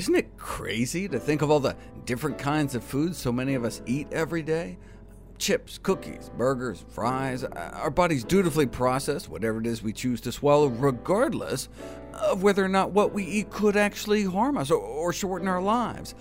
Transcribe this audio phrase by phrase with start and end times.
[0.00, 3.64] Isn't it crazy to think of all the different kinds of foods so many of
[3.64, 4.78] us eat every day?
[5.36, 7.44] Chips, cookies, burgers, fries.
[7.44, 11.68] Our bodies dutifully process whatever it is we choose to swallow, regardless
[12.14, 16.14] of whether or not what we eat could actually harm us or, shorten our lives.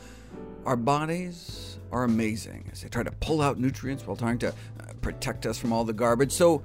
[0.66, 4.54] Our bodies are amazing as they try to pull out nutrients while trying to uh,
[5.00, 6.34] protect us from all the garbage.
[6.34, 6.64] So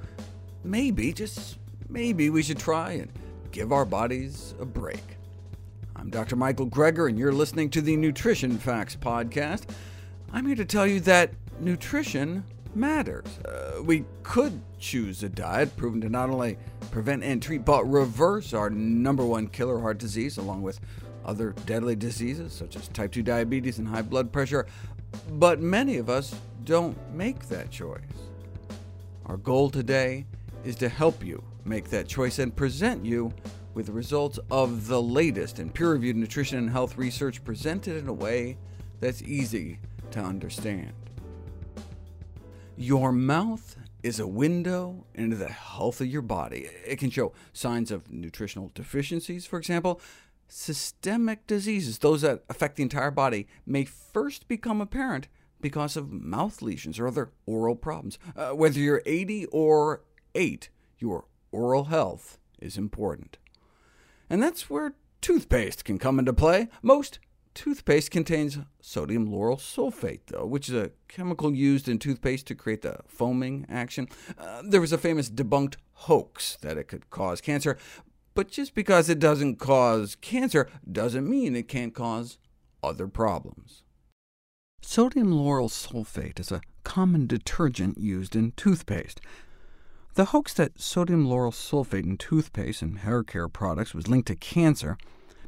[0.65, 1.59] maybe, just
[1.89, 3.13] maybe, we should try and
[3.53, 4.99] give our bodies a break.
[6.05, 6.37] I'm Dr.
[6.37, 9.63] Michael Greger, and you're listening to the Nutrition Facts Podcast.
[10.35, 11.31] I'm here to tell you that
[11.61, 12.45] nutrition
[12.75, 13.39] matters.
[13.39, 16.59] Uh, we could choose a diet proven to not only
[16.91, 20.79] prevent and treat, but reverse our number one killer heart disease, along with
[21.25, 24.67] other deadly diseases such as type 2 diabetes and high blood pressure.
[25.31, 28.03] But many of us don't make that choice.
[29.25, 30.27] Our goal today
[30.67, 33.33] is to help you make that choice and present you
[33.75, 38.09] with the results of the latest in peer reviewed nutrition and health research presented in
[38.09, 38.57] a way
[39.01, 39.79] that's easy
[40.13, 40.93] to understand.
[42.77, 46.69] Your mouth is a window into the health of your body.
[46.87, 50.01] It can show signs of nutritional deficiencies, for example.
[50.47, 55.29] Systemic diseases, those that affect the entire body, may first become apparent
[55.61, 58.19] because of mouth lesions or other oral problems.
[58.37, 60.03] Uh, whether you're 80 or
[60.35, 63.39] 8, your oral health is important.
[64.29, 66.69] And that's where toothpaste can come into play.
[66.83, 67.19] Most
[67.55, 72.83] toothpaste contains sodium lauryl sulfate, though, which is a chemical used in toothpaste to create
[72.83, 74.09] the foaming action.
[74.37, 77.79] Uh, there was a famous debunked hoax that it could cause cancer,
[78.35, 82.39] but just because it doesn't cause cancer doesn't mean it can't cause
[82.83, 83.83] other problems.
[84.83, 89.21] Sodium lauryl sulfate is a common detergent used in toothpaste.
[90.15, 94.37] The hoax that sodium lauryl sulfate in toothpaste and hair care products was linked to
[94.37, 94.97] cancer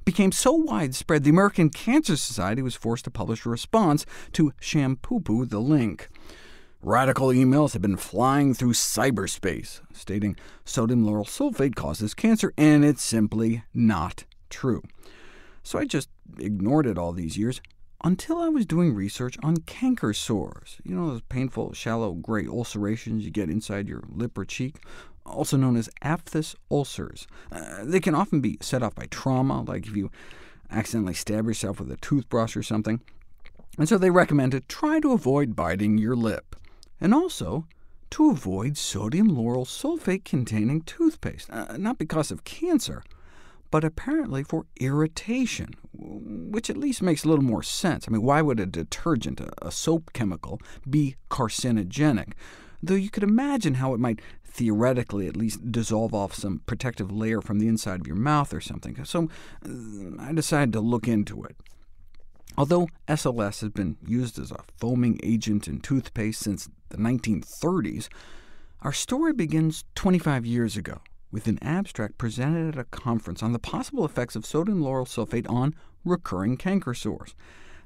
[0.04, 5.46] became so widespread the American Cancer Society was forced to publish a response to shampoo
[5.46, 6.08] the link.
[6.82, 13.04] Radical emails have been flying through cyberspace, stating sodium lauryl sulfate causes cancer, and it's
[13.04, 14.82] simply not true.
[15.62, 16.08] So I just
[16.40, 17.60] ignored it all these years,
[18.06, 23.24] until I was doing research on canker sores, you know those painful, shallow gray ulcerations
[23.24, 24.76] you get inside your lip or cheek,
[25.26, 27.26] also known as aphthous ulcers.
[27.50, 30.12] Uh, they can often be set off by trauma, like if you
[30.70, 33.00] accidentally stab yourself with a toothbrush or something.
[33.76, 36.54] And so they recommend to try to avoid biting your lip,
[37.00, 37.66] and also
[38.10, 43.02] to avoid sodium lauryl sulfate-containing toothpaste, uh, not because of cancer,
[43.76, 48.08] but apparently for irritation, which at least makes a little more sense.
[48.08, 52.32] I mean, why would a detergent, a soap chemical, be carcinogenic?
[52.82, 57.42] Though you could imagine how it might theoretically at least dissolve off some protective layer
[57.42, 59.04] from the inside of your mouth or something.
[59.04, 59.28] So
[59.62, 61.54] uh, I decided to look into it.
[62.56, 68.08] Although SLS has been used as a foaming agent in toothpaste since the 1930s,
[68.80, 73.58] our story begins 25 years ago with an abstract presented at a conference on the
[73.58, 77.34] possible effects of sodium lauryl sulfate on recurring canker sores.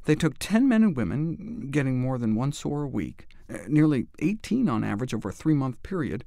[0.04, 4.06] They took 10 men and women getting more than one sore a week, uh, nearly
[4.20, 6.24] 18 on average over a three-month period,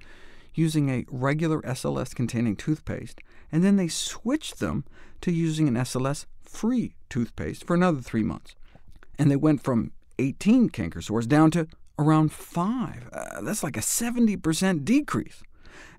[0.54, 3.20] using a regular SLS-containing toothpaste,
[3.52, 4.86] and then they switched them
[5.22, 8.56] to using an SLS-free toothpaste for another three months.
[9.18, 13.10] And they went from 18 canker sores down to around 5.
[13.12, 15.42] Uh, that's like a 70% decrease.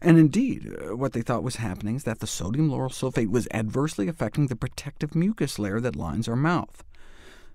[0.00, 3.48] And indeed, uh, what they thought was happening is that the sodium lauryl sulfate was
[3.52, 6.84] adversely affecting the protective mucus layer that lines our mouth.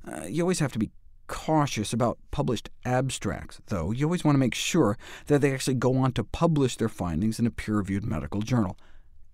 [0.08, 0.92] Uh, you always have to be
[1.28, 3.92] cautious about published abstracts, though.
[3.92, 4.98] You always want to make sure
[5.28, 8.78] that they actually go on to publish their findings in a peer-reviewed medical journal.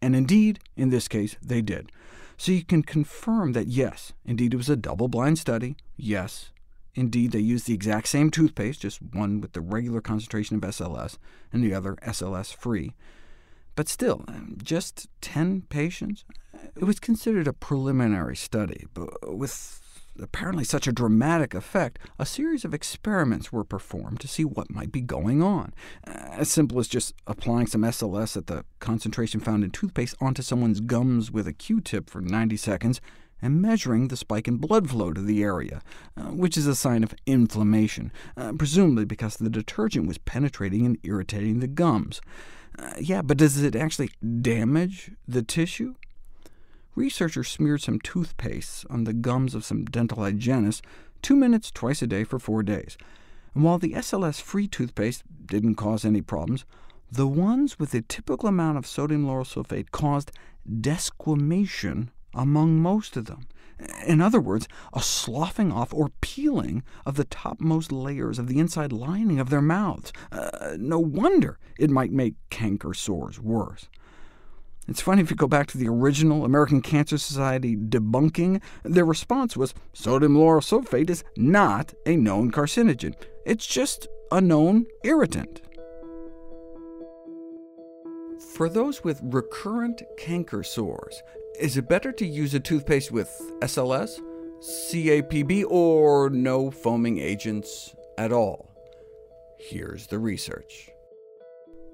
[0.01, 1.91] And indeed, in this case, they did.
[2.37, 6.51] So you can confirm that yes, indeed it was a double-blind study, yes,
[6.95, 11.17] Indeed, they used the exact same toothpaste, just one with the regular concentration of SLS
[11.51, 12.95] and the other SLS-free.
[13.75, 16.23] But still, um, just 10 patients?
[16.75, 19.81] It was considered a preliminary study, but with
[20.21, 24.91] apparently such a dramatic effect, a series of experiments were performed to see what might
[24.91, 25.73] be going on.
[26.05, 30.79] As simple as just applying some SLS at the concentration found in toothpaste onto someone's
[30.79, 33.01] gums with a Q-tip for 90 seconds,
[33.41, 35.81] and measuring the spike in blood flow to the area,
[36.17, 40.97] uh, which is a sign of inflammation, uh, presumably because the detergent was penetrating and
[41.03, 42.21] irritating the gums.
[42.77, 44.09] Uh, yeah, but does it actually
[44.41, 45.95] damage the tissue?
[46.95, 50.81] Researchers smeared some toothpaste on the gums of some dental hygienists
[51.21, 52.97] two minutes twice a day for four days.
[53.53, 56.65] And while the SLS-free toothpaste didn't cause any problems,
[57.11, 60.31] the ones with a typical amount of sodium lauryl sulfate caused
[60.69, 63.47] desquamation among most of them.
[64.05, 68.91] In other words, a sloughing off or peeling of the topmost layers of the inside
[68.93, 70.13] lining of their mouths.
[70.31, 73.89] Uh, no wonder it might make canker sores worse.
[74.87, 79.57] It's funny, if you go back to the original American Cancer Society debunking, their response
[79.57, 83.15] was sodium lauryl sulfate is not a known carcinogen.
[83.47, 85.61] It's just a known irritant.
[88.39, 91.21] For those with recurrent canker sores,
[91.59, 93.29] is it better to use a toothpaste with
[93.61, 94.19] SLS,
[94.61, 98.71] CAPB, or no foaming agents at all?
[99.59, 100.89] Here's the research.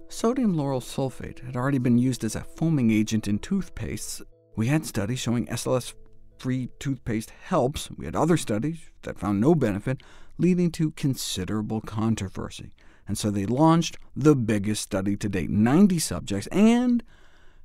[0.10, 4.22] Sodium lauryl sulfate had already been used as a foaming agent in toothpastes.
[4.56, 7.90] We had studies showing SLS-free toothpaste helps.
[7.92, 10.02] We had other studies that found no benefit,
[10.38, 12.74] leading to considerable controversy.
[13.08, 17.04] And so they launched the biggest study to date, 90 subjects, and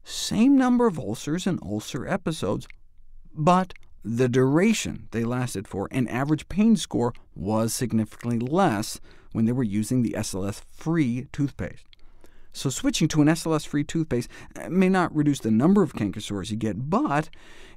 [0.03, 2.69] same number of ulcers and ulcer episodes,
[3.35, 3.75] but
[4.05, 9.01] the duration they lasted for and average pain score was significantly less
[9.33, 11.85] when they were using the SLS-free toothpaste.
[12.53, 16.51] So switching to an SLS-free toothpaste eh, may not reduce the number of canker sores
[16.51, 17.29] you get, but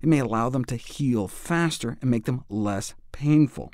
[0.01, 3.71] it may allow them to heal faster and make them less painful.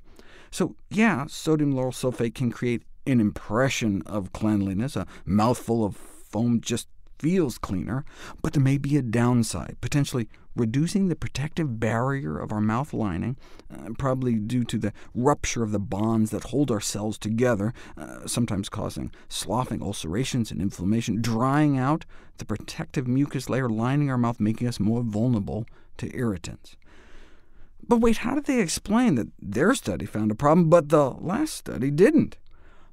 [0.50, 6.62] So yeah, sodium lauryl sulfate can create an impression of cleanliness, a mouthful of foam
[6.62, 6.88] just
[7.20, 8.04] feels cleaner,
[8.42, 13.38] but there may be a downside, potentially reducing the protective barrier of our mouth lining,
[13.74, 18.26] uh, probably due to the rupture of the bonds that hold our cells together, uh,
[18.26, 22.06] sometimes causing sloughing, ulcerations, and inflammation, drying out
[22.38, 25.66] the protective mucus layer lining our mouth, making us more vulnerable
[25.98, 26.76] to irritants.
[27.88, 31.54] But wait, how did they explain that their study found a problem, but the last
[31.54, 32.38] study didn't?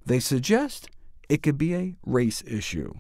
[0.06, 0.88] They suggest
[1.28, 2.94] it could be a race issue.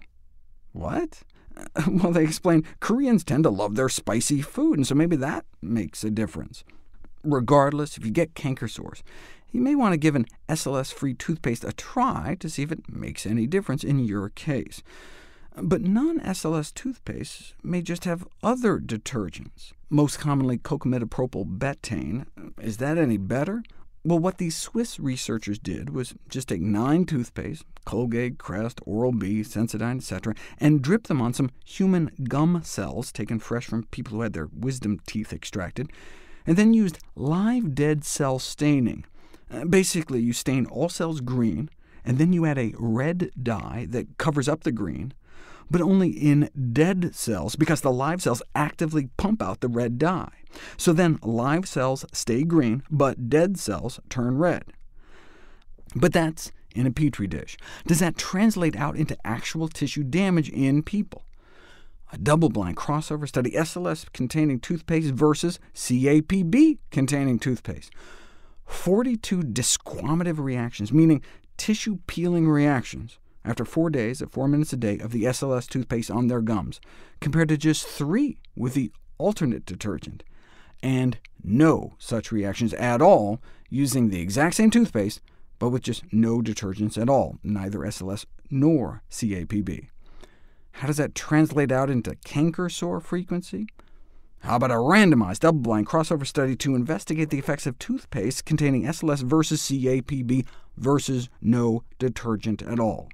[0.72, 1.22] What?
[1.86, 6.02] Well, they explain Koreans tend to love their spicy food, and so maybe that makes
[6.02, 6.64] a difference.
[7.22, 9.02] Regardless, if you get canker sores,
[9.50, 13.26] you may want to give an SLS-free toothpaste a try to see if it makes
[13.26, 14.82] any difference in your case.
[15.54, 22.24] But non-SLS toothpastes may just have other detergents, most commonly cocamidopropyl betaine.
[22.60, 23.62] Is that any better?
[24.04, 29.98] Well, what these Swiss researchers did was just take nine toothpaste, Colgate, Crest, Oral-B, Sensodyne,
[29.98, 34.32] etc., and drip them on some human gum cells taken fresh from people who had
[34.32, 35.88] their wisdom teeth extracted,
[36.44, 39.04] and then used live dead cell staining.
[39.48, 41.70] Uh, basically, you stain all cells green,
[42.04, 45.14] and then you add a red dye that covers up the green,
[45.70, 50.32] but only in dead cells, because the live cells actively pump out the red dye.
[50.76, 54.64] So then live cells stay green, but dead cells turn red.
[55.94, 57.56] But that's in a petri dish.
[57.86, 61.24] Does that translate out into actual tissue damage in people?
[62.12, 67.90] A double-blind crossover study, SLS-containing toothpaste versus CAPB-containing toothpaste.
[68.66, 71.22] 42 desquamative reactions, meaning
[71.56, 76.28] tissue-peeling reactions, after four days at four minutes a day of the SLS toothpaste on
[76.28, 76.80] their gums,
[77.20, 80.22] compared to just three with the alternate detergent,
[80.82, 85.20] and no such reactions at all using the exact same toothpaste,
[85.58, 89.88] but with just no detergents at all, neither SLS nor CAPB.
[90.72, 93.66] How does that translate out into canker sore frequency?
[94.40, 99.22] How about a randomized, double-blind crossover study to investigate the effects of toothpaste containing SLS
[99.22, 100.44] versus CAPB
[100.76, 103.08] versus no detergent at all?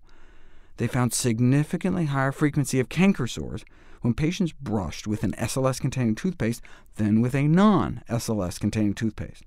[0.79, 3.65] They found significantly higher frequency of canker sores
[4.01, 6.63] when patients brushed with an SLS-containing toothpaste
[6.95, 9.45] than with a non-SLS-containing toothpaste.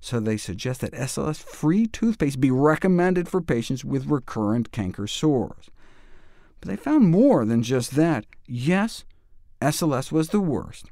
[0.00, 5.70] So they suggest that SLS-free toothpaste be recommended for patients with recurrent canker sores.
[6.60, 8.26] But they found more than just that.
[8.46, 9.04] Yes,
[9.62, 10.90] SLS was the worst,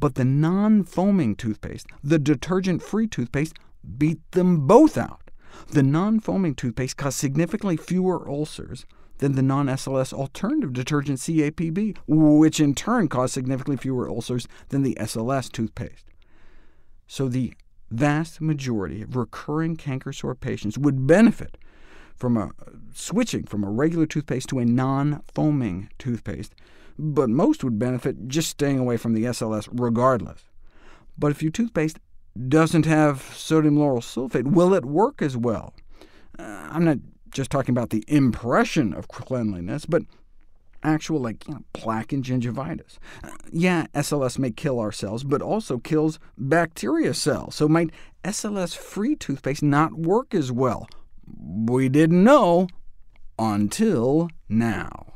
[0.00, 3.54] but the non-foaming toothpaste, the detergent-free toothpaste,
[3.96, 5.30] beat them both out.
[5.70, 8.84] The non-foaming toothpaste caused significantly fewer ulcers,
[9.22, 14.96] than the non-SLS alternative detergent CAPB, which in turn caused significantly fewer ulcers than the
[15.00, 16.04] SLS toothpaste.
[17.06, 17.54] So the
[17.88, 21.56] vast majority of recurring canker sore patients would benefit
[22.16, 22.50] from a,
[22.92, 26.56] switching from a regular toothpaste to a non-foaming toothpaste,
[26.98, 30.46] but most would benefit just staying away from the SLS regardless.
[31.16, 32.00] But if your toothpaste
[32.48, 35.74] doesn't have sodium lauryl sulfate, will it work as well?
[36.36, 36.98] Uh, I'm not
[37.32, 40.02] just talking about the impression of cleanliness, but
[40.82, 42.98] actual like you know, plaque and gingivitis.
[43.50, 47.54] Yeah, SLS may kill our cells, but also kills bacteria cells.
[47.54, 47.90] So might
[48.24, 50.88] SLS-free toothpaste not work as well?
[51.26, 52.68] We didn't know
[53.38, 55.14] until now.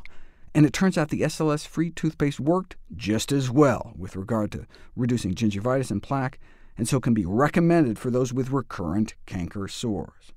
[0.55, 5.35] And it turns out the SLS-free toothpaste worked just as well with regard to reducing
[5.35, 6.39] gingivitis and plaque
[6.79, 10.33] and so can be recommended for those with recurrent canker sores.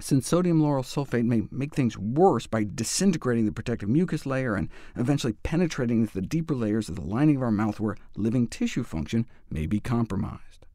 [0.00, 4.68] Since sodium lauryl sulfate may make things worse by disintegrating the protective mucus layer and
[4.96, 8.82] eventually penetrating into the deeper layers of the lining of our mouth where living tissue
[8.82, 10.66] function may be compromised.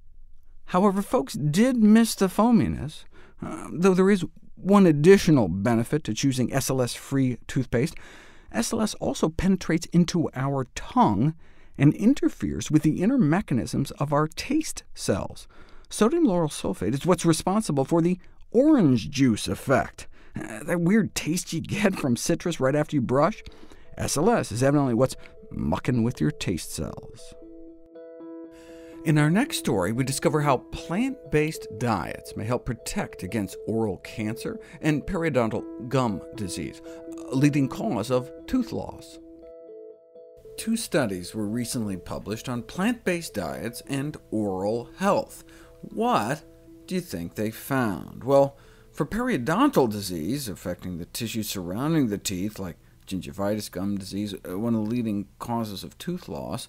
[0.68, 3.06] However, folks did miss the foaminess,
[3.42, 7.96] uh, though there is one additional benefit to choosing SLS-free toothpaste.
[8.54, 11.36] SLS also penetrates into our tongue
[11.78, 15.48] and interferes with the inner mechanisms of our taste cells.
[15.90, 18.18] Sodium lauryl sulfate is what's responsible for the
[18.52, 20.08] orange juice effect.
[20.38, 23.44] Uh, that weird taste you get from citrus right after you brush?
[23.98, 25.16] SLS is evidently what's
[25.52, 27.34] mucking with your taste cells.
[29.06, 34.60] In our next story, we discover how plant-based diets may help protect against oral cancer
[34.82, 36.82] and periodontal gum disease,
[37.32, 39.20] a leading cause of tooth loss.
[40.58, 45.44] Two studies were recently published on plant-based diets and oral health.
[45.82, 46.44] What
[46.88, 48.24] do you think they found?
[48.24, 48.58] Well,
[48.92, 52.78] for periodontal disease affecting the tissue surrounding the teeth, like
[53.08, 56.68] gingivitis, gum disease, uh, one of the leading causes of tooth loss,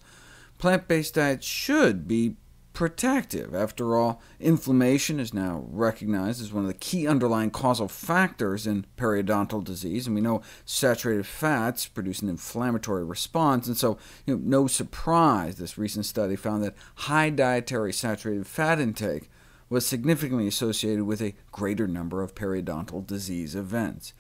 [0.58, 2.37] plant-based diets should be
[2.73, 3.54] protective.
[3.54, 8.85] After all, inflammation is now recognized as one of the key underlying causal factors in
[8.99, 13.96] periodontal disease, and we know saturated fats produce an inflammatory response, and so
[14.26, 19.30] you know, no surprise this recent study found that high dietary saturated fat intake
[19.68, 24.12] was significantly associated with a greater number of periodontal disease events.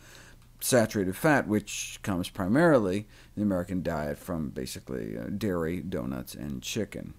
[0.60, 6.62] Saturated fat, which comes primarily in the American diet from basically uh, dairy, donuts, and
[6.62, 7.14] chicken.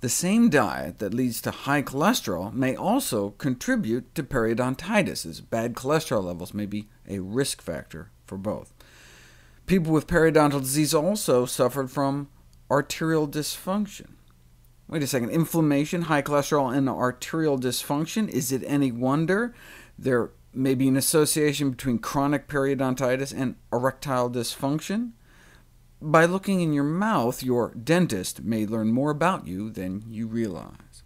[0.00, 5.74] The same diet that leads to high cholesterol may also contribute to periodontitis, as bad
[5.74, 8.72] cholesterol levels may be a risk factor for both.
[9.66, 12.28] People with periodontal disease also suffered from
[12.70, 14.17] arterial dysfunction.
[14.88, 18.26] Wait a second, inflammation, high cholesterol, and arterial dysfunction?
[18.28, 19.54] Is it any wonder
[19.98, 25.10] there may be an association between chronic periodontitis and erectile dysfunction?
[26.00, 31.02] By looking in your mouth, your dentist may learn more about you than you realize.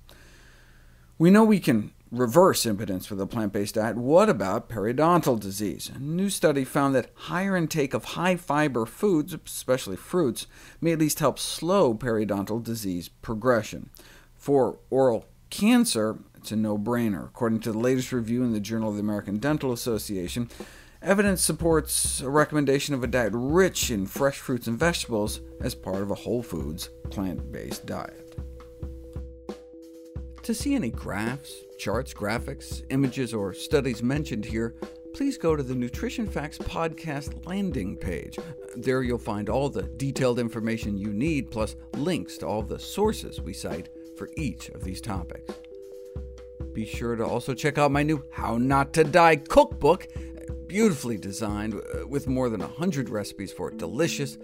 [1.18, 3.97] We know we can reverse impotence with a plant-based diet.
[3.97, 5.90] What about periodontal disease?
[5.95, 10.47] A new study found that higher intake of high-fiber foods, especially fruits,
[10.81, 13.88] may at least help slow periodontal disease progression.
[14.37, 17.25] For oral cancer, it's a no-brainer.
[17.25, 20.50] According to the latest review in the Journal of the American Dental Association,
[21.00, 26.02] evidence supports a recommendation of a diet rich in fresh fruits and vegetables as part
[26.02, 28.38] of a whole foods, plant-based diet.
[30.42, 34.72] To see any graphs, charts, graphics, images, or studies mentioned here,
[35.14, 38.38] please go to the Nutrition Facts podcast landing page.
[38.76, 43.40] There you'll find all the detailed information you need, plus links to all the sources
[43.40, 45.52] we cite for each of these topics.
[46.72, 50.06] Be sure to also check out my new How Not to Die cookbook,
[50.72, 54.38] beautifully designed uh, with more than 100 recipes for delicious,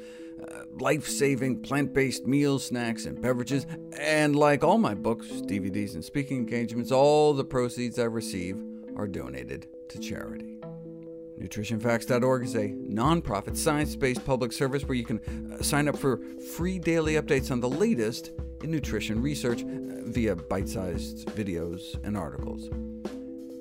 [0.46, 3.66] uh, life-saving plant-based meals, snacks, and beverages,
[3.98, 8.62] and like all my books, DVDs, and speaking engagements, all the proceeds I receive
[8.94, 10.58] are donated to charity.
[11.40, 16.20] NutritionFacts.org is a nonprofit, science-based public service where you can uh, sign up for
[16.54, 18.32] free daily updates on the latest
[18.62, 22.68] in nutrition research via bite-sized videos and articles.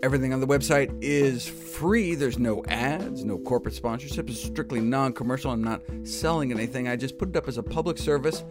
[0.03, 2.13] Everything on the website is free.
[2.13, 4.29] There's no ads, no corporate sponsorship.
[4.29, 5.49] It's strictly non-commercial.
[5.51, 6.87] I'm not selling anything.
[6.87, 8.43] I just put it up as a public service,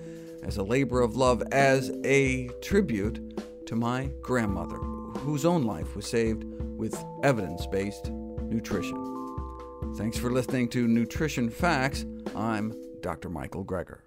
[0.42, 4.76] as a labor of love, as a tribute to my grandmother,
[5.20, 6.44] whose own life was saved
[6.76, 9.94] with evidence-based nutrition.
[9.96, 12.04] Thanks for listening to Nutrition Facts.
[12.34, 13.28] I'm Dr.
[13.28, 13.98] Michael Greger.